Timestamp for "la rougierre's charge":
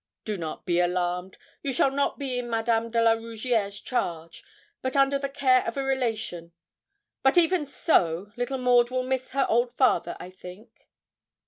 2.99-4.43